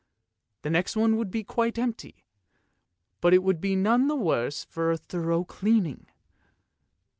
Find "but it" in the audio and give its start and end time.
3.19-3.43